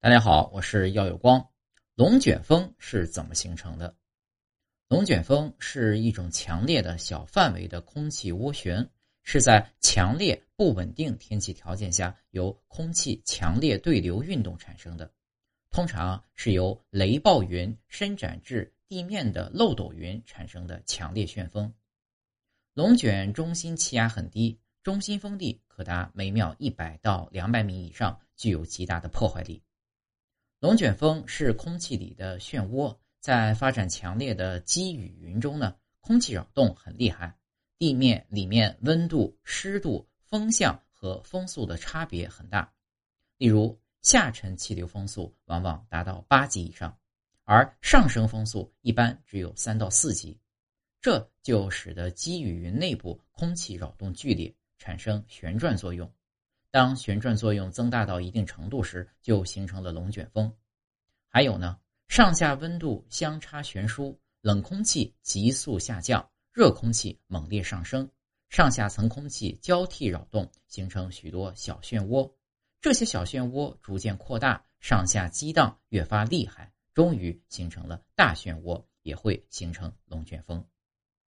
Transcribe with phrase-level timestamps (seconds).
[0.00, 1.44] 大家好，我是耀有光。
[1.96, 3.96] 龙卷风是怎么形成的？
[4.86, 8.88] 龙卷风是一种强烈的小范围的空气涡旋，
[9.24, 15.12] 是在强烈不稳定天气条件下由空气强烈对流运动产生的。
[15.72, 21.74] 通常是由雷暴云伸展至地面的漏斗云产生的强烈旋风。
[22.72, 29.60] 龙卷中心气压很低，中心风力可达每秒一百到两百米以上，具有极大的破坏力。
[30.60, 37.32] 龙卷风是空气里的漩涡，在发展强烈的积雨云中呢，空气扰动很厉害，
[37.78, 42.72] 地面里面温度、湿度、风向和风速的差别很大。
[43.36, 46.98] 例如，下沉气流风速往往达到八级以上，
[47.44, 50.40] 而上升风速一般只有三到四级，
[51.00, 56.12] 这就使得积雨云内部空气扰动剧烈，产生旋转作用。
[56.70, 60.52] 当旋转作用增大到一定程度时，就形成了龙卷风。
[61.28, 68.10] 还有呢，上下温度相差悬殊，冷空气急速下降，热空气猛烈上升，
[68.48, 72.30] 上下层空气交替扰动，形成许多小漩涡。
[72.80, 80.64] 这些小漩涡逐渐扩大，上下激荡越发厉害，终于形成了大漩涡，也会形成龙卷风。